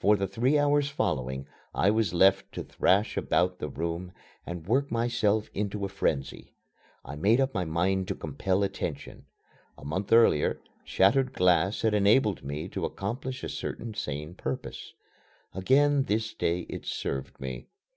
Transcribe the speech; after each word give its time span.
For 0.00 0.16
the 0.16 0.26
three 0.26 0.58
hours 0.58 0.88
following 0.90 1.46
I 1.72 1.88
was 1.88 2.12
left 2.12 2.50
to 2.54 2.64
thrash 2.64 3.16
about 3.16 3.60
the 3.60 3.68
room 3.68 4.10
and 4.44 4.66
work 4.66 4.90
myself 4.90 5.48
into 5.54 5.84
a 5.84 5.88
frenzy. 5.88 6.56
I 7.04 7.14
made 7.14 7.40
up 7.40 7.54
my 7.54 7.64
mind 7.64 8.08
to 8.08 8.16
compel 8.16 8.64
attention. 8.64 9.26
A 9.78 9.84
month 9.84 10.12
earlier, 10.12 10.60
shattered 10.82 11.32
glass 11.34 11.82
had 11.82 11.94
enabled 11.94 12.42
me 12.42 12.66
to 12.70 12.84
accomplish 12.84 13.44
a 13.44 13.48
certain 13.48 13.94
sane 13.94 14.34
purpose. 14.34 14.92
Again 15.54 16.02
this 16.06 16.32
day 16.34 16.62
it 16.68 16.84
served 16.84 17.38
me. 17.40 17.68